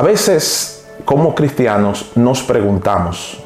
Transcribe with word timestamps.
A 0.00 0.02
veces, 0.02 0.88
como 1.04 1.34
cristianos, 1.34 2.12
nos 2.14 2.42
preguntamos, 2.42 3.38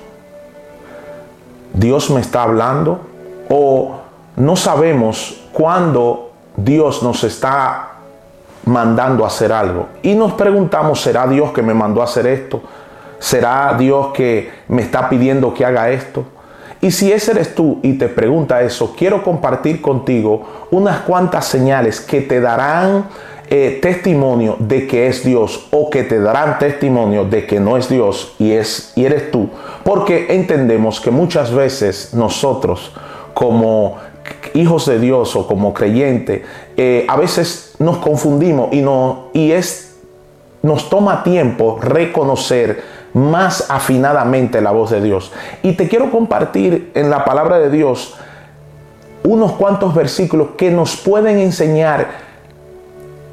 ¿Dios 1.72 2.10
me 2.10 2.20
está 2.20 2.44
hablando? 2.44 3.00
¿O 3.48 3.96
no 4.36 4.54
sabemos 4.54 5.48
cuándo 5.52 6.30
Dios 6.56 7.02
nos 7.02 7.24
está 7.24 7.94
mandando 8.66 9.24
a 9.24 9.26
hacer 9.26 9.52
algo? 9.52 9.88
Y 10.04 10.14
nos 10.14 10.34
preguntamos, 10.34 11.00
¿será 11.00 11.26
Dios 11.26 11.50
que 11.50 11.60
me 11.60 11.74
mandó 11.74 12.02
a 12.02 12.04
hacer 12.04 12.28
esto? 12.28 12.62
¿Será 13.18 13.74
Dios 13.76 14.12
que 14.14 14.52
me 14.68 14.82
está 14.82 15.08
pidiendo 15.08 15.52
que 15.52 15.64
haga 15.64 15.90
esto? 15.90 16.22
Y 16.84 16.90
si 16.90 17.10
ese 17.10 17.30
eres 17.30 17.54
tú 17.54 17.78
y 17.82 17.94
te 17.94 18.08
pregunta 18.08 18.60
eso, 18.60 18.94
quiero 18.94 19.22
compartir 19.22 19.80
contigo 19.80 20.66
unas 20.70 21.00
cuantas 21.00 21.46
señales 21.46 21.98
que 21.98 22.20
te 22.20 22.42
darán 22.42 23.06
eh, 23.48 23.78
testimonio 23.80 24.56
de 24.58 24.86
que 24.86 25.06
es 25.06 25.24
Dios 25.24 25.66
o 25.70 25.88
que 25.88 26.02
te 26.02 26.20
darán 26.20 26.58
testimonio 26.58 27.24
de 27.24 27.46
que 27.46 27.58
no 27.58 27.78
es 27.78 27.88
Dios 27.88 28.34
y, 28.38 28.52
es, 28.52 28.92
y 28.96 29.06
eres 29.06 29.30
tú. 29.30 29.48
Porque 29.82 30.26
entendemos 30.34 31.00
que 31.00 31.10
muchas 31.10 31.54
veces 31.54 32.12
nosotros 32.12 32.92
como 33.32 33.96
hijos 34.52 34.84
de 34.84 34.98
Dios 34.98 35.34
o 35.36 35.46
como 35.46 35.72
creyente, 35.72 36.44
eh, 36.76 37.06
a 37.08 37.16
veces 37.16 37.76
nos 37.78 37.96
confundimos 37.96 38.74
y, 38.74 38.82
no, 38.82 39.28
y 39.32 39.52
es, 39.52 39.96
nos 40.60 40.90
toma 40.90 41.22
tiempo 41.22 41.78
reconocer 41.80 42.82
más 43.14 43.70
afinadamente 43.70 44.60
la 44.60 44.72
voz 44.72 44.90
de 44.90 45.00
Dios. 45.00 45.32
Y 45.62 45.72
te 45.72 45.88
quiero 45.88 46.10
compartir 46.10 46.90
en 46.94 47.08
la 47.08 47.24
palabra 47.24 47.58
de 47.58 47.70
Dios 47.70 48.14
unos 49.22 49.52
cuantos 49.52 49.94
versículos 49.94 50.48
que 50.58 50.70
nos 50.70 50.96
pueden 50.96 51.38
enseñar 51.38 52.08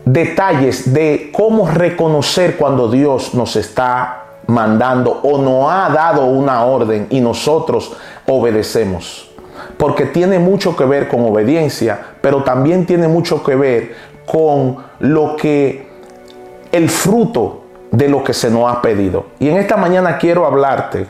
detalles 0.05 0.93
de 0.93 1.31
cómo 1.33 1.67
reconocer 1.67 2.57
cuando 2.57 2.89
Dios 2.89 3.33
nos 3.33 3.55
está 3.55 4.23
mandando 4.47 5.19
o 5.23 5.37
nos 5.37 5.71
ha 5.71 5.89
dado 5.89 6.25
una 6.25 6.63
orden 6.63 7.07
y 7.09 7.19
nosotros 7.19 7.93
obedecemos. 8.27 9.29
Porque 9.77 10.05
tiene 10.05 10.39
mucho 10.39 10.75
que 10.75 10.85
ver 10.85 11.07
con 11.07 11.25
obediencia, 11.25 11.99
pero 12.21 12.43
también 12.43 12.85
tiene 12.85 13.07
mucho 13.07 13.43
que 13.43 13.55
ver 13.55 13.95
con 14.25 14.77
lo 14.99 15.35
que 15.35 15.89
el 16.71 16.89
fruto 16.89 17.60
de 17.91 18.07
lo 18.07 18.23
que 18.23 18.33
se 18.33 18.49
nos 18.49 18.71
ha 18.71 18.81
pedido. 18.81 19.27
Y 19.39 19.49
en 19.49 19.57
esta 19.57 19.77
mañana 19.77 20.17
quiero 20.17 20.45
hablarte 20.45 21.07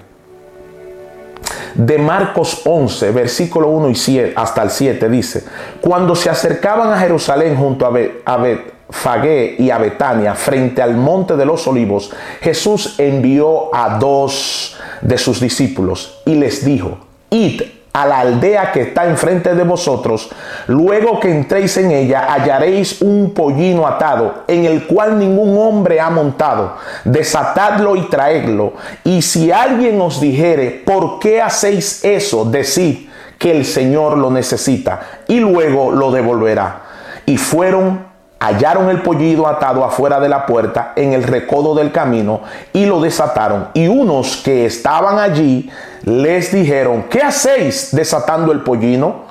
de 1.74 1.98
Marcos 1.98 2.62
11, 2.66 3.12
versículo 3.12 3.70
1 3.70 3.90
y 3.90 3.96
7, 3.96 4.34
hasta 4.36 4.64
el 4.64 4.70
7, 4.72 5.10
dice, 5.10 5.44
cuando 5.80 6.16
se 6.16 6.30
acercaban 6.30 6.92
a 6.92 7.00
Jerusalén 7.00 7.56
junto 7.56 7.86
a, 7.86 8.38
Betfagé 8.38 9.56
y 9.58 9.70
a 9.70 9.78
Betania, 9.78 10.36
frente 10.36 10.82
al 10.82 10.96
monte 10.96 11.38
de 11.38 11.46
los 11.46 11.66
olivos, 11.68 12.12
Jesús 12.42 12.96
envió 12.98 13.74
a 13.74 13.98
dos 13.98 14.78
de 15.02 15.18
sus 15.18 15.40
discípulos 15.40 16.22
y 16.26 16.36
les 16.36 16.66
dijo, 16.66 16.98
id 17.30 17.62
a 17.94 18.06
la 18.06 18.20
aldea 18.20 18.72
que 18.72 18.82
está 18.82 19.06
enfrente 19.06 19.54
de 19.54 19.64
vosotros, 19.64 20.30
luego 20.68 21.20
que 21.20 21.30
entréis 21.30 21.76
en 21.78 21.92
ella 21.92 22.26
hallaréis 22.32 23.02
un 23.02 23.34
pollino 23.34 23.86
atado, 23.86 24.44
en 24.48 24.66
el 24.66 24.88
cual 24.88 25.20
ningún 25.20 25.58
hombre 25.58 26.00
ha 26.00 26.10
montado. 26.10 26.78
Desatadlo 27.04 27.96
y 27.96 28.10
traedlo. 28.10 28.74
Y 29.04 29.22
si 29.22 29.52
alguien 29.52 30.00
os 30.00 30.22
dijere, 30.22 30.84
¿por 30.86 31.20
qué 31.20 31.42
hacéis 31.42 32.04
eso? 32.04 32.46
Decid 32.46 33.10
que 33.38 33.52
el 33.52 33.66
Señor 33.66 34.18
lo 34.18 34.30
necesita 34.32 35.02
y 35.28 35.40
luego 35.40 35.92
lo 35.92 36.12
devolverá. 36.12 36.84
Y 37.26 37.38
fueron 37.38 38.11
hallaron 38.42 38.90
el 38.90 39.04
pollino 39.04 39.48
atado 39.48 39.86
afuera 39.86 40.20
de 40.20 40.28
la 40.28 40.48
puerta 40.48 40.94
en 40.96 41.14
el 41.14 41.22
recodo 41.22 41.76
del 41.76 41.92
camino 41.92 42.42
y 42.74 42.88
lo 42.88 43.00
desataron. 43.00 43.68
Y 43.76 43.88
unos 43.88 44.38
que 44.38 44.66
estaban 44.66 45.20
allí 45.20 45.70
les 46.04 46.52
dijeron, 46.52 47.04
¿qué 47.04 47.22
hacéis 47.22 47.96
desatando 47.96 48.52
el 48.52 48.62
pollino? 48.62 49.26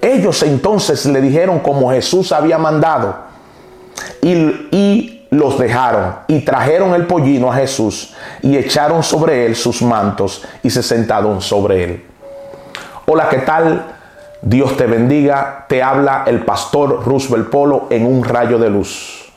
Ellos 0.00 0.42
entonces 0.42 1.06
le 1.06 1.20
dijeron 1.20 1.60
como 1.60 1.92
Jesús 1.92 2.32
había 2.32 2.58
mandado 2.58 3.14
y, 4.20 4.34
y 4.72 5.26
los 5.30 5.56
dejaron 5.56 6.16
y 6.26 6.40
trajeron 6.40 6.94
el 6.94 7.06
pollino 7.06 7.52
a 7.52 7.54
Jesús 7.54 8.14
y 8.42 8.56
echaron 8.56 9.04
sobre 9.04 9.46
él 9.46 9.54
sus 9.54 9.80
mantos 9.80 10.44
y 10.64 10.70
se 10.70 10.82
sentaron 10.82 11.40
sobre 11.40 11.84
él. 11.84 12.04
Hola, 13.06 13.28
¿qué 13.28 13.38
tal? 13.38 13.99
Dios 14.42 14.76
te 14.76 14.86
bendiga. 14.86 15.66
Te 15.68 15.82
habla 15.82 16.24
el 16.26 16.44
pastor 16.44 17.04
Roosevelt 17.04 17.50
Polo 17.50 17.86
en 17.90 18.06
un 18.06 18.24
rayo 18.24 18.58
de 18.58 18.70
luz. 18.70 19.30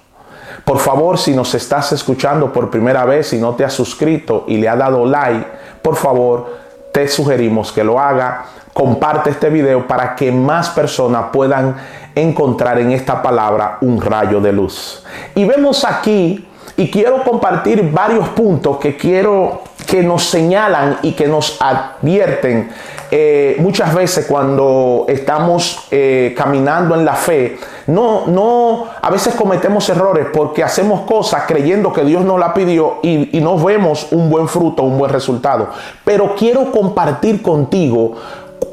Por 0.64 0.80
favor, 0.80 1.18
si 1.18 1.34
nos 1.34 1.54
estás 1.56 1.92
escuchando 1.92 2.54
por 2.54 2.70
primera 2.70 3.04
vez 3.04 3.34
y 3.34 3.38
no 3.38 3.54
te 3.54 3.66
has 3.66 3.74
suscrito 3.74 4.46
y 4.48 4.58
le 4.58 4.70
has 4.70 4.78
dado 4.78 5.06
like, 5.06 5.46
por 5.82 5.98
favor, 5.98 6.58
te 6.94 7.08
sugerimos 7.08 7.72
que 7.72 7.84
lo 7.84 8.00
haga. 8.00 8.46
Comparte 8.72 9.32
este 9.32 9.50
video 9.50 9.88
para 9.88 10.16
que 10.16 10.32
más 10.32 10.70
personas 10.70 11.26
puedan 11.34 11.76
encontrar 12.16 12.80
en 12.80 12.92
esta 12.92 13.22
palabra 13.22 13.78
un 13.82 14.02
rayo 14.02 14.40
de 14.40 14.54
luz. 14.54 15.04
Y 15.36 15.46
vemos 15.46 15.84
aquí, 15.84 16.48
y 16.78 16.90
quiero 16.90 17.24
compartir 17.24 17.92
varios 17.92 18.30
puntos 18.30 18.78
que 18.78 18.96
quiero 18.96 19.62
que 19.86 20.02
nos 20.02 20.24
señalan 20.24 21.00
y 21.04 21.12
que 21.12 21.28
nos 21.28 21.62
advierten 21.62 22.72
eh, 23.16 23.58
muchas 23.60 23.94
veces 23.94 24.26
cuando 24.26 25.06
estamos 25.08 25.86
eh, 25.92 26.34
caminando 26.36 26.96
en 26.96 27.06
la 27.06 27.14
fe, 27.14 27.60
no, 27.86 28.26
no, 28.26 28.88
a 29.00 29.12
veces 29.12 29.36
cometemos 29.36 29.88
errores 29.90 30.26
porque 30.34 30.64
hacemos 30.64 31.02
cosas 31.02 31.44
creyendo 31.48 31.94
que 31.94 32.04
Dios 32.04 32.26
nos 32.26 32.40
la 32.40 32.56
pidió 32.56 32.96
y, 33.04 33.38
y 33.38 33.40
no 33.40 33.56
vemos 33.60 34.08
un 34.10 34.32
buen 34.32 34.48
fruto, 34.48 34.82
un 34.82 34.98
buen 34.98 35.12
resultado. 35.12 35.70
Pero 36.04 36.34
quiero 36.34 36.72
compartir 36.72 37.44
contigo 37.44 38.16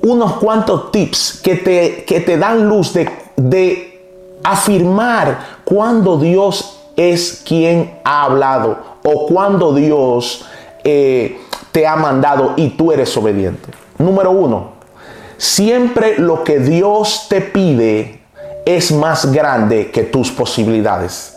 unos 0.05 0.33
cuantos 0.39 0.91
tips 0.91 1.43
que 1.45 1.57
te, 1.57 2.05
que 2.07 2.21
te 2.21 2.39
dan 2.39 2.67
luz 2.67 2.95
de, 2.95 3.11
de 3.37 4.01
afirmar 4.43 5.61
cuando 5.67 6.17
Dios 6.17 6.81
es 6.97 7.43
quien 7.47 7.99
ha 8.05 8.25
hablado 8.25 8.79
o 9.03 9.27
cuando 9.27 9.75
Dios 9.75 10.47
eh, 10.83 11.43
te 11.73 11.87
ha 11.87 11.97
mandado 11.97 12.55
y 12.57 12.71
tú 12.71 12.91
eres 12.91 13.15
obediente. 13.19 13.69
Número 14.01 14.31
uno, 14.31 14.73
siempre 15.37 16.19
lo 16.19 16.43
que 16.43 16.59
Dios 16.59 17.27
te 17.29 17.43
pide 17.43 18.21
es 18.65 18.93
más 18.93 19.31
grande 19.31 19.91
que 19.91 20.05
tus 20.05 20.31
posibilidades. 20.31 21.37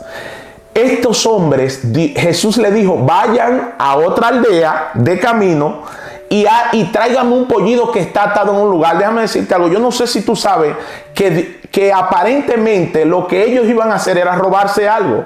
Estos 0.73 1.25
hombres, 1.25 1.81
Jesús 2.15 2.57
le 2.57 2.71
dijo, 2.71 2.97
vayan 2.97 3.75
a 3.77 3.97
otra 3.97 4.29
aldea 4.29 4.91
de 4.93 5.19
camino 5.19 5.83
y, 6.29 6.45
tráigame 6.91 7.33
un 7.33 7.47
pollido 7.47 7.91
que 7.91 7.99
está 7.99 8.23
atado 8.23 8.53
en 8.53 8.59
un 8.59 8.71
lugar. 8.71 8.97
Déjame 8.97 9.21
decirte 9.21 9.53
algo, 9.53 9.67
yo 9.67 9.79
no 9.79 9.91
sé 9.91 10.07
si 10.07 10.21
tú 10.21 10.35
sabes 10.35 10.73
que, 11.13 11.59
que 11.69 11.91
aparentemente 11.91 13.05
lo 13.05 13.27
que 13.27 13.45
ellos 13.45 13.67
iban 13.67 13.91
a 13.91 13.95
hacer 13.95 14.17
era 14.17 14.35
robarse 14.35 14.87
algo. 14.87 15.25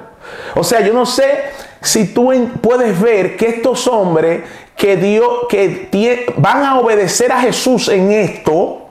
O 0.56 0.64
sea, 0.64 0.82
yo 0.82 0.92
no 0.92 1.06
sé 1.06 1.46
si 1.82 2.08
tú 2.14 2.32
puedes 2.62 3.00
ver 3.00 3.38
que 3.38 3.48
estos 3.48 3.88
hombres 3.88 4.42
que 4.76 4.96
Dios 4.96 5.48
que 5.50 6.34
van 6.38 6.64
a 6.64 6.80
obedecer 6.80 7.32
a 7.32 7.42
Jesús 7.42 7.90
en 7.90 8.12
esto 8.12 8.88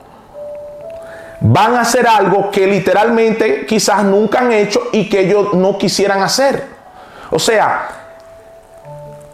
van 1.39 1.75
a 1.75 1.81
hacer 1.81 2.07
algo 2.07 2.51
que 2.51 2.67
literalmente 2.67 3.65
quizás 3.65 4.03
nunca 4.03 4.39
han 4.39 4.51
hecho 4.51 4.81
y 4.91 5.07
que 5.07 5.21
ellos 5.21 5.53
no 5.53 5.77
quisieran 5.77 6.21
hacer. 6.21 6.63
O 7.29 7.39
sea, 7.39 7.87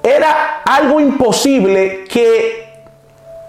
era 0.03 0.61
algo 0.65 0.99
imposible 0.99 2.03
que 2.09 2.63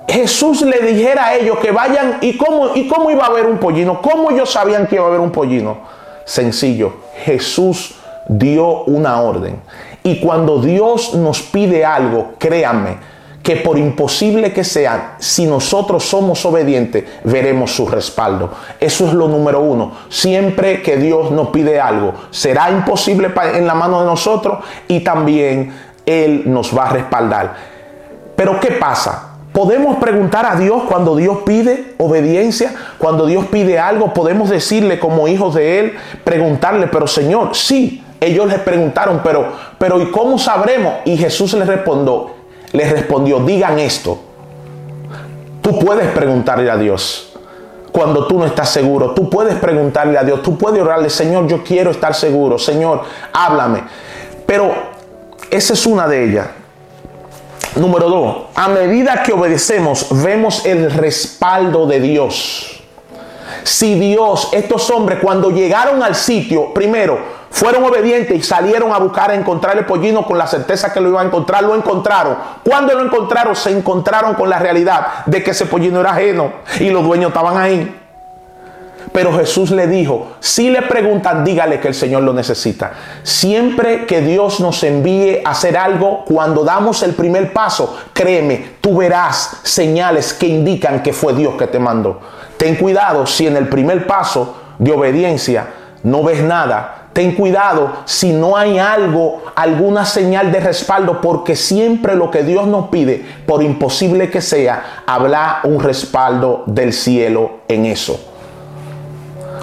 Jesús 0.07 0.63
le 0.63 0.81
dijera 0.81 1.27
a 1.27 1.35
ellos 1.35 1.59
que 1.59 1.73
vayan 1.73 2.19
y 2.21 2.37
cómo 2.37 2.75
y 2.75 2.87
cómo 2.87 3.11
iba 3.11 3.25
a 3.25 3.29
haber 3.29 3.47
un 3.47 3.59
pollino, 3.59 4.01
cómo 4.01 4.31
ellos 4.31 4.51
sabían 4.53 4.87
que 4.87 4.97
iba 4.97 5.05
a 5.05 5.09
haber 5.09 5.21
un 5.21 5.33
pollino. 5.33 5.79
Sencillo, 6.25 6.95
Jesús 7.25 7.97
dio 8.29 8.85
una 8.85 9.21
orden. 9.21 9.61
Y 10.07 10.21
cuando 10.21 10.61
Dios 10.61 11.15
nos 11.15 11.41
pide 11.41 11.83
algo, 11.83 12.35
créanme, 12.39 12.99
que 13.43 13.57
por 13.57 13.79
imposible 13.79 14.53
que 14.53 14.63
sea, 14.63 15.17
si 15.19 15.47
nosotros 15.47 16.05
somos 16.05 16.45
obedientes, 16.45 17.05
veremos 17.25 17.75
su 17.75 17.87
respaldo. 17.87 18.51
Eso 18.79 19.07
es 19.07 19.15
lo 19.15 19.29
número 19.29 19.61
uno. 19.61 19.93
Siempre 20.11 20.83
que 20.83 20.99
Dios 20.99 21.31
nos 21.31 21.49
pide 21.49 21.81
algo, 21.81 22.13
será 22.31 22.71
imposible 22.71 23.31
en 23.55 23.67
la 23.67 23.75
mano 23.75 24.01
de 24.01 24.07
nosotros 24.07 24.59
y 24.89 25.01
también 25.01 25.73
Él 26.05 26.43
nos 26.47 26.77
va 26.77 26.85
a 26.87 26.91
respaldar. 26.91 27.55
Pero 28.37 28.61
¿qué 28.61 28.73
pasa? 28.73 29.37
Podemos 29.55 29.97
preguntar 29.97 30.45
a 30.45 30.57
Dios 30.57 30.83
cuando 30.87 31.17
Dios 31.17 31.39
pide 31.47 31.95
obediencia, 31.97 32.75
cuando 32.99 33.25
Dios 33.25 33.47
pide 33.47 33.79
algo, 33.79 34.13
podemos 34.13 34.51
decirle 34.51 34.99
como 34.99 35.29
hijos 35.29 35.55
de 35.55 35.79
Él, 35.81 35.95
preguntarle, 36.25 36.89
pero 36.89 37.07
Señor, 37.07 37.55
sí, 37.55 38.04
ellos 38.21 38.47
les 38.47 38.59
preguntaron, 38.61 39.21
pero, 39.23 39.53
pero 39.79 40.01
¿y 40.01 40.11
cómo 40.11 40.39
sabremos? 40.39 40.95
Y 41.05 41.17
Jesús 41.17 41.53
les 41.55 41.67
respondió, 41.67 42.31
les 42.73 42.91
respondió, 42.91 43.41
digan 43.41 43.79
esto. 43.79 44.19
Tú 45.61 45.79
puedes 45.79 46.09
preguntarle 46.09 46.71
a 46.71 46.77
Dios 46.77 47.35
cuando 47.95 48.27
tú 48.27 48.39
no 48.39 48.45
estás 48.45 48.71
seguro. 48.71 49.13
Tú 49.13 49.31
puedes 49.31 49.55
preguntarle 49.55 50.19
a 50.19 50.25
Dios, 50.25 50.43
tú 50.43 50.59
puedes 50.59 50.83
orarle, 50.83 51.09
Señor, 51.09 51.47
yo 51.47 51.63
quiero 51.63 51.93
estar 51.93 52.15
seguro, 52.15 52.59
Señor, 52.59 53.03
háblame. 53.33 53.85
Pero 54.47 54.75
esa 55.51 55.75
es 55.75 55.87
una 55.87 56.09
de 56.09 56.25
ellas. 56.25 56.49
Número 57.77 58.09
dos, 58.09 58.37
a 58.55 58.69
medida 58.69 59.23
que 59.23 59.33
obedecemos, 59.33 60.09
vemos 60.23 60.67
el 60.67 60.91
respaldo 60.91 61.87
de 61.87 62.01
Dios. 62.01 62.74
Si 63.65 63.99
Dios, 63.99 64.51
estos 64.53 64.91
hombres, 64.91 65.19
cuando 65.23 65.51
llegaron 65.51 66.03
al 66.03 66.15
sitio, 66.15 66.73
primero, 66.75 67.19
fueron 67.51 67.85
obedientes 67.85 68.37
y 68.37 68.43
salieron 68.43 68.93
a 68.93 68.99
buscar 68.99 69.31
a 69.31 69.35
encontrar 69.35 69.79
el 69.79 69.87
pollino 69.87 70.27
con 70.27 70.37
la 70.37 70.47
certeza 70.47 70.93
que 70.93 71.01
lo 71.01 71.09
iban 71.09 71.25
a 71.25 71.29
encontrar, 71.29 71.65
lo 71.65 71.75
encontraron. 71.75 72.37
Cuando 72.63 72.93
lo 72.93 73.03
encontraron, 73.03 73.57
se 73.57 73.71
encontraron 73.71 74.35
con 74.35 74.51
la 74.51 74.59
realidad 74.59 75.25
de 75.25 75.43
que 75.43 75.53
ese 75.53 75.65
pollino 75.65 76.01
era 76.01 76.11
ajeno 76.11 76.53
y 76.79 76.91
los 76.91 77.03
dueños 77.03 77.29
estaban 77.29 77.57
ahí. 77.57 78.04
Pero 79.15 79.33
Jesús 79.33 79.71
le 79.71 79.87
dijo, 79.87 80.33
si 80.41 80.71
le 80.71 80.83
preguntan, 80.83 81.45
dígale 81.45 81.79
que 81.79 81.87
el 81.87 81.95
Señor 81.95 82.25
lo 82.25 82.33
necesita. 82.33 82.95
Siempre 83.23 84.07
que 84.07 84.21
Dios 84.21 84.59
nos 84.59 84.83
envíe 84.83 85.41
a 85.45 85.51
hacer 85.51 85.77
algo, 85.77 86.25
cuando 86.25 86.65
damos 86.65 87.01
el 87.05 87.15
primer 87.15 87.53
paso, 87.53 87.97
créeme, 88.13 88.71
tú 88.81 88.97
verás 88.97 89.59
señales 89.63 90.35
que 90.35 90.49
indican 90.49 91.01
que 91.01 91.13
fue 91.13 91.33
Dios 91.33 91.55
que 91.55 91.69
te 91.69 91.79
mandó. 91.79 92.19
Ten 92.57 92.75
cuidado 92.75 93.25
si 93.25 93.47
en 93.47 93.57
el 93.57 93.69
primer 93.69 94.09
paso 94.09 94.57
de 94.81 94.91
obediencia 94.91 95.69
no 96.03 96.25
ves 96.25 96.43
nada, 96.43 97.03
Ten 97.13 97.37
cuidado 97.37 97.99
si 98.07 98.33
no 98.33 98.57
hay 98.57 98.81
algo, 98.81 99.45
alguna 99.55 100.05
señal 100.05 100.51
de 100.51 100.59
respaldo, 100.59 101.21
porque 101.21 101.55
siempre 101.55 102.17
lo 102.17 102.29
que 102.33 102.43
Dios 102.43 102.67
nos 102.67 102.89
pide, 102.89 103.25
por 103.47 103.63
imposible 103.63 104.31
que 104.31 104.41
sea, 104.41 105.05
habrá 105.07 105.61
un 105.63 105.79
respaldo 105.79 106.65
del 106.67 106.93
cielo 106.93 107.61
en 107.69 107.87
eso. 107.87 108.34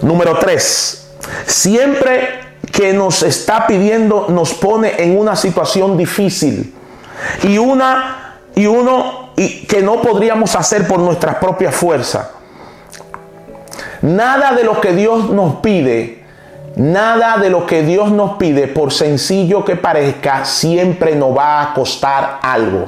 Número 0.01 0.38
tres, 0.39 1.09
siempre 1.45 2.39
que 2.71 2.94
nos 2.94 3.24
está 3.24 3.68
pidiendo 3.68 4.27
nos 4.30 4.53
pone 4.53 5.01
en 5.01 5.18
una 5.18 5.36
situación 5.36 5.98
difícil 5.98 6.74
y 7.44 7.57
una 7.57 8.38
y 8.56 8.65
uno 8.65 9.33
y 9.36 9.65
que 9.65 9.81
no 9.81 10.01
podríamos 10.01 10.56
hacer 10.56 10.88
por 10.88 11.00
nuestras 11.00 11.36
propias 11.36 11.75
fuerzas. 11.75 12.30
Nada 14.01 14.53
de 14.53 14.63
lo 14.63 14.81
que 14.81 14.94
Dios 14.94 15.30
nos 15.30 15.56
pide 15.57 16.21
Nada 16.75 17.38
de 17.38 17.50
lo 17.50 17.65
que 17.65 17.83
Dios 17.83 18.12
nos 18.12 18.38
pide, 18.38 18.68
por 18.68 18.94
sencillo 18.94 19.65
que 19.65 19.75
parezca, 19.75 20.45
siempre 20.45 21.15
nos 21.15 21.36
va 21.38 21.62
a 21.62 21.74
costar 21.74 22.39
algo. 22.42 22.88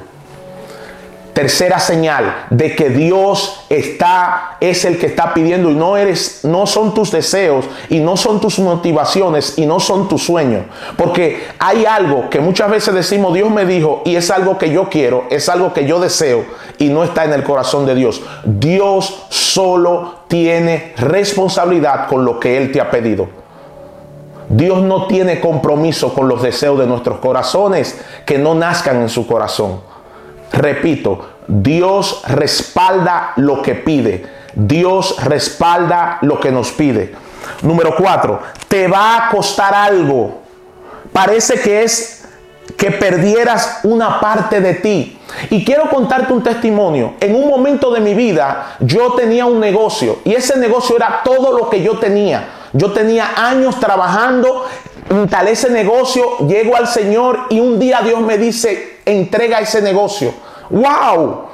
Tercera 1.33 1.79
señal 1.79 2.45
de 2.51 2.75
que 2.75 2.89
Dios 2.89 3.65
está 3.67 4.57
es 4.59 4.85
el 4.85 4.99
que 4.99 5.07
está 5.07 5.33
pidiendo 5.33 5.71
y 5.71 5.73
no 5.73 5.97
eres 5.97 6.41
no 6.43 6.67
son 6.67 6.93
tus 6.93 7.11
deseos 7.11 7.65
y 7.89 7.99
no 7.99 8.17
son 8.17 8.39
tus 8.39 8.59
motivaciones 8.59 9.57
y 9.57 9.65
no 9.65 9.79
son 9.79 10.07
tus 10.07 10.23
sueños, 10.23 10.65
porque 10.95 11.47
hay 11.57 11.85
algo 11.85 12.29
que 12.29 12.39
muchas 12.39 12.69
veces 12.69 12.93
decimos 12.93 13.33
Dios 13.33 13.49
me 13.49 13.65
dijo 13.65 14.03
y 14.05 14.15
es 14.15 14.29
algo 14.29 14.59
que 14.59 14.69
yo 14.69 14.89
quiero, 14.89 15.23
es 15.31 15.49
algo 15.49 15.73
que 15.73 15.87
yo 15.87 15.99
deseo 15.99 16.45
y 16.77 16.89
no 16.89 17.03
está 17.03 17.25
en 17.25 17.33
el 17.33 17.43
corazón 17.43 17.87
de 17.87 17.95
Dios. 17.95 18.21
Dios 18.43 19.25
solo 19.29 20.17
tiene 20.27 20.93
responsabilidad 20.97 22.07
con 22.07 22.25
lo 22.25 22.39
que 22.39 22.57
él 22.57 22.71
te 22.71 22.79
ha 22.79 22.91
pedido. 22.91 23.27
Dios 24.49 24.83
no 24.83 25.07
tiene 25.07 25.39
compromiso 25.39 26.13
con 26.13 26.27
los 26.27 26.43
deseos 26.43 26.77
de 26.77 26.85
nuestros 26.85 27.17
corazones 27.17 27.99
que 28.25 28.37
no 28.37 28.53
nazcan 28.53 29.01
en 29.01 29.09
su 29.09 29.25
corazón. 29.25 29.92
Repito, 30.53 31.29
Dios 31.47 32.21
respalda 32.27 33.33
lo 33.37 33.61
que 33.61 33.73
pide. 33.75 34.25
Dios 34.53 35.15
respalda 35.23 36.19
lo 36.21 36.39
que 36.39 36.51
nos 36.51 36.71
pide. 36.71 37.13
Número 37.63 37.95
cuatro, 37.95 38.39
te 38.67 38.87
va 38.87 39.17
a 39.17 39.29
costar 39.29 39.73
algo. 39.73 40.41
Parece 41.11 41.59
que 41.59 41.83
es 41.83 42.23
que 42.77 42.91
perdieras 42.91 43.79
una 43.83 44.19
parte 44.19 44.61
de 44.61 44.75
ti. 44.75 45.19
Y 45.49 45.65
quiero 45.65 45.89
contarte 45.89 46.31
un 46.31 46.43
testimonio. 46.43 47.15
En 47.19 47.35
un 47.35 47.47
momento 47.47 47.91
de 47.91 47.99
mi 47.99 48.13
vida 48.13 48.75
yo 48.79 49.13
tenía 49.13 49.45
un 49.45 49.59
negocio 49.59 50.19
y 50.23 50.33
ese 50.33 50.57
negocio 50.57 50.95
era 50.95 51.21
todo 51.23 51.57
lo 51.57 51.69
que 51.69 51.81
yo 51.81 51.97
tenía. 51.97 52.49
Yo 52.73 52.91
tenía 52.91 53.31
años 53.35 53.79
trabajando, 53.79 54.65
instalé 55.09 55.51
ese 55.51 55.69
negocio, 55.69 56.47
llego 56.47 56.75
al 56.75 56.87
Señor 56.87 57.41
y 57.49 57.59
un 57.59 57.79
día 57.79 58.01
Dios 58.01 58.21
me 58.21 58.37
dice, 58.37 58.92
entrega 59.05 59.59
ese 59.59 59.81
negocio. 59.81 60.33
¡Wow! 60.69 61.45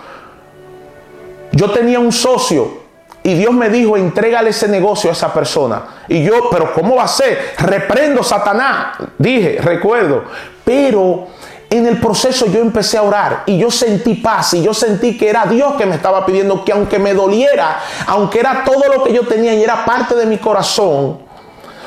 Yo 1.51 1.71
tenía 1.71 1.99
un 1.99 2.11
socio 2.11 2.79
y 3.23 3.33
Dios 3.33 3.53
me 3.53 3.69
dijo, 3.69 3.97
entrégale 3.97 4.51
ese 4.51 4.67
negocio 4.67 5.09
a 5.09 5.13
esa 5.13 5.33
persona. 5.33 5.83
Y 6.07 6.23
yo, 6.23 6.49
pero 6.49 6.73
¿cómo 6.73 6.95
va 6.95 7.03
a 7.03 7.07
ser? 7.07 7.53
Reprendo 7.57 8.23
Satanás. 8.23 8.97
Dije, 9.17 9.59
recuerdo. 9.61 10.23
Pero 10.63 11.27
en 11.69 11.85
el 11.85 11.99
proceso 11.99 12.47
yo 12.47 12.59
empecé 12.61 12.97
a 12.97 13.03
orar 13.03 13.43
y 13.45 13.57
yo 13.57 13.69
sentí 13.69 14.15
paz 14.15 14.55
y 14.55 14.63
yo 14.63 14.73
sentí 14.73 15.17
que 15.17 15.29
era 15.29 15.45
Dios 15.45 15.73
que 15.75 15.85
me 15.85 15.95
estaba 15.95 16.25
pidiendo 16.25 16.65
que 16.65 16.71
aunque 16.71 16.97
me 16.97 17.13
doliera, 17.13 17.79
aunque 18.07 18.39
era 18.39 18.63
todo 18.63 18.83
lo 18.91 19.03
que 19.03 19.13
yo 19.13 19.27
tenía 19.27 19.53
y 19.53 19.63
era 19.63 19.85
parte 19.85 20.15
de 20.15 20.25
mi 20.25 20.37
corazón, 20.37 21.19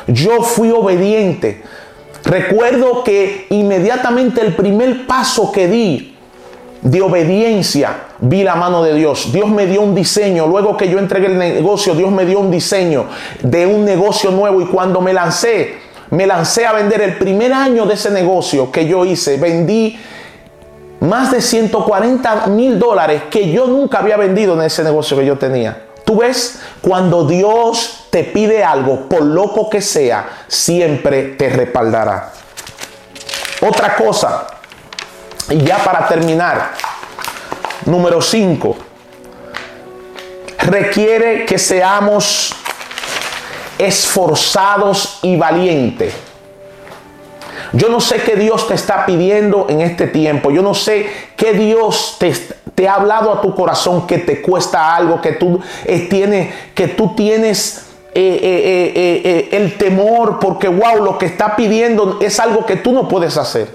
yo 0.06 0.42
fui 0.42 0.70
obediente. 0.70 1.62
Recuerdo 2.24 3.02
que 3.02 3.46
inmediatamente 3.50 4.40
el 4.40 4.54
primer 4.54 5.06
paso 5.06 5.50
que 5.50 5.68
di 5.68 6.16
de 6.82 7.00
obediencia, 7.00 8.08
vi 8.18 8.42
la 8.42 8.56
mano 8.56 8.82
de 8.82 8.94
Dios. 8.94 9.32
Dios 9.32 9.48
me 9.48 9.66
dio 9.66 9.82
un 9.82 9.94
diseño. 9.94 10.46
Luego 10.46 10.76
que 10.76 10.88
yo 10.88 10.98
entregué 10.98 11.26
el 11.26 11.38
negocio, 11.38 11.94
Dios 11.94 12.10
me 12.10 12.26
dio 12.26 12.40
un 12.40 12.50
diseño 12.50 13.06
de 13.42 13.66
un 13.66 13.84
negocio 13.84 14.30
nuevo 14.30 14.60
y 14.60 14.66
cuando 14.66 15.00
me 15.00 15.12
lancé, 15.12 15.76
me 16.10 16.26
lancé 16.26 16.66
a 16.66 16.72
vender 16.72 17.00
el 17.02 17.18
primer 17.18 17.52
año 17.52 17.86
de 17.86 17.94
ese 17.94 18.10
negocio 18.10 18.70
que 18.70 18.86
yo 18.86 19.04
hice. 19.04 19.36
Vendí 19.36 19.96
más 21.00 21.30
de 21.30 21.40
140 21.40 22.48
mil 22.48 22.78
dólares 22.78 23.22
que 23.30 23.50
yo 23.50 23.66
nunca 23.66 23.98
había 23.98 24.16
vendido 24.16 24.54
en 24.54 24.62
ese 24.62 24.82
negocio 24.82 25.16
que 25.16 25.26
yo 25.26 25.38
tenía. 25.38 25.91
Ves, 26.16 26.60
cuando 26.80 27.24
Dios 27.26 28.06
te 28.10 28.24
pide 28.24 28.62
algo, 28.62 29.08
por 29.08 29.22
loco 29.22 29.70
que 29.70 29.80
sea, 29.80 30.44
siempre 30.48 31.22
te 31.36 31.48
respaldará. 31.48 32.32
Otra 33.60 33.96
cosa, 33.96 34.46
y 35.48 35.58
ya 35.58 35.78
para 35.78 36.06
terminar, 36.08 36.72
número 37.86 38.20
5, 38.20 38.76
requiere 40.58 41.46
que 41.46 41.58
seamos 41.58 42.54
esforzados 43.78 45.18
y 45.22 45.36
valientes. 45.36 46.14
Yo 47.72 47.88
no 47.88 48.00
sé 48.00 48.22
qué 48.22 48.36
Dios 48.36 48.68
te 48.68 48.74
está 48.74 49.06
pidiendo 49.06 49.66
en 49.68 49.80
este 49.80 50.06
tiempo. 50.06 50.50
Yo 50.50 50.62
no 50.62 50.74
sé 50.74 51.10
qué 51.36 51.54
Dios 51.54 52.16
te, 52.18 52.34
te 52.74 52.88
ha 52.88 52.94
hablado 52.94 53.32
a 53.32 53.40
tu 53.40 53.54
corazón 53.54 54.06
que 54.06 54.18
te 54.18 54.40
cuesta 54.40 54.94
algo, 54.94 55.20
que 55.20 55.32
tú, 55.32 55.60
eh, 55.84 56.06
tienes, 56.08 56.52
que 56.74 56.88
tú 56.88 57.14
tienes 57.14 57.86
eh, 58.14 58.90
eh, 58.94 59.48
el 59.52 59.76
temor 59.76 60.38
porque, 60.38 60.68
wow, 60.68 61.02
lo 61.02 61.18
que 61.18 61.26
está 61.26 61.56
pidiendo 61.56 62.18
es 62.20 62.40
algo 62.40 62.64
que 62.66 62.76
tú 62.76 62.92
no 62.92 63.08
puedes 63.08 63.36
hacer. 63.36 63.68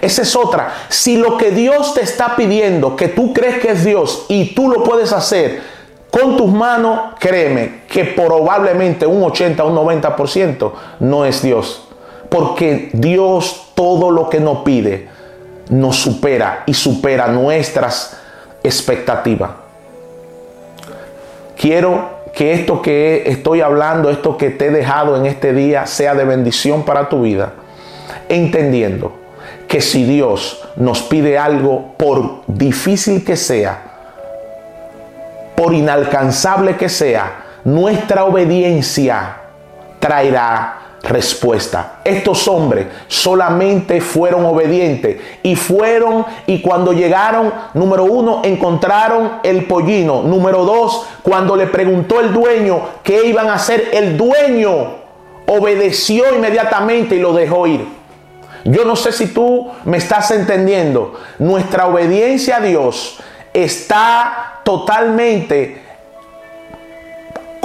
Esa 0.00 0.22
es 0.22 0.36
otra. 0.36 0.74
Si 0.88 1.16
lo 1.16 1.36
que 1.36 1.50
Dios 1.50 1.94
te 1.94 2.02
está 2.02 2.36
pidiendo, 2.36 2.96
que 2.96 3.08
tú 3.08 3.32
crees 3.32 3.60
que 3.60 3.70
es 3.70 3.84
Dios 3.84 4.26
y 4.28 4.54
tú 4.54 4.68
lo 4.68 4.82
puedes 4.82 5.12
hacer, 5.12 5.62
con 6.10 6.36
tus 6.36 6.50
manos, 6.50 7.14
créeme 7.18 7.82
que 7.88 8.04
probablemente 8.04 9.06
un 9.06 9.22
80 9.22 9.64
o 9.64 9.68
un 9.68 9.76
90% 9.76 10.72
no 11.00 11.24
es 11.24 11.42
Dios. 11.42 11.86
Porque 12.28 12.90
Dios 12.92 13.72
todo 13.74 14.10
lo 14.10 14.28
que 14.28 14.40
nos 14.40 14.58
pide 14.58 15.08
nos 15.68 15.96
supera 15.96 16.62
y 16.66 16.74
supera 16.74 17.26
nuestras 17.28 18.16
expectativas. 18.66 19.50
Quiero 21.56 22.16
que 22.34 22.52
esto 22.52 22.82
que 22.82 23.24
estoy 23.26 23.62
hablando, 23.62 24.10
esto 24.10 24.36
que 24.36 24.50
te 24.50 24.66
he 24.66 24.70
dejado 24.70 25.16
en 25.16 25.26
este 25.26 25.52
día, 25.54 25.86
sea 25.86 26.14
de 26.14 26.24
bendición 26.24 26.84
para 26.84 27.08
tu 27.08 27.22
vida, 27.22 27.54
entendiendo 28.28 29.12
que 29.66 29.80
si 29.80 30.04
Dios 30.04 30.62
nos 30.76 31.02
pide 31.02 31.38
algo, 31.38 31.94
por 31.96 32.42
difícil 32.46 33.24
que 33.24 33.36
sea, 33.36 33.82
por 35.56 35.72
inalcanzable 35.72 36.76
que 36.76 36.88
sea, 36.88 37.44
nuestra 37.64 38.24
obediencia 38.24 39.36
traerá 39.98 40.85
respuesta. 41.06 42.00
Estos 42.04 42.48
hombres 42.48 42.86
solamente 43.08 44.00
fueron 44.00 44.44
obedientes 44.44 45.18
y 45.42 45.56
fueron 45.56 46.24
y 46.46 46.60
cuando 46.60 46.92
llegaron, 46.92 47.52
número 47.74 48.04
uno, 48.04 48.42
encontraron 48.44 49.38
el 49.42 49.64
pollino. 49.66 50.22
Número 50.22 50.64
dos, 50.64 51.06
cuando 51.22 51.56
le 51.56 51.66
preguntó 51.66 52.20
el 52.20 52.32
dueño 52.32 52.80
qué 53.02 53.26
iban 53.26 53.48
a 53.48 53.54
hacer, 53.54 53.90
el 53.92 54.16
dueño 54.16 55.06
obedeció 55.46 56.34
inmediatamente 56.34 57.16
y 57.16 57.20
lo 57.20 57.32
dejó 57.32 57.66
ir. 57.66 57.86
Yo 58.64 58.84
no 58.84 58.96
sé 58.96 59.12
si 59.12 59.28
tú 59.28 59.70
me 59.84 59.98
estás 59.98 60.32
entendiendo. 60.32 61.14
Nuestra 61.38 61.86
obediencia 61.86 62.56
a 62.56 62.60
Dios 62.60 63.18
está 63.52 64.60
totalmente 64.64 65.85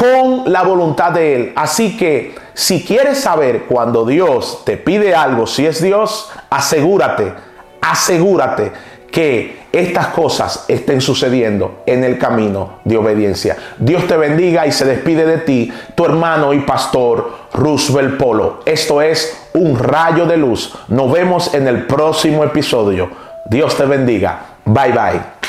con 0.02 0.52
la 0.52 0.64
voluntad 0.64 1.12
de 1.12 1.36
Él. 1.36 1.54
Así 1.56 1.96
que 1.96 2.34
si 2.56 2.84
quieres 2.84 3.20
saber 3.20 3.66
cuando 3.66 4.04
Dios 4.04 4.64
te 4.66 4.76
pide 4.76 5.14
algo, 5.14 5.46
si 5.46 5.68
es 5.68 5.80
Dios, 5.80 6.32
asegúrate, 6.50 7.32
asegúrate 7.82 8.72
que 9.12 9.62
estas 9.72 10.08
cosas 10.08 10.66
estén 10.68 11.02
sucediendo 11.02 11.84
en 11.86 12.04
el 12.04 12.18
camino 12.18 12.80
de 12.84 12.98
obediencia. 12.98 13.56
Dios 13.78 14.08
te 14.08 14.18
bendiga 14.18 14.66
y 14.66 14.72
se 14.72 14.86
despide 14.86 15.24
de 15.28 15.38
ti, 15.38 15.72
tu 15.94 16.04
hermano 16.06 16.52
y 16.52 16.62
pastor 16.62 17.34
Roosevelt 17.54 18.18
Polo. 18.18 18.62
Esto 18.66 19.04
es 19.04 19.50
un 19.54 19.78
rayo 19.78 20.26
de 20.26 20.38
luz. 20.38 20.74
Nos 20.88 21.12
vemos 21.12 21.54
en 21.54 21.68
el 21.68 21.86
próximo 21.86 22.44
episodio. 22.44 23.08
Dios 23.46 23.78
te 23.78 23.86
bendiga. 23.86 24.40
Bye 24.66 24.94
bye. 24.94 25.41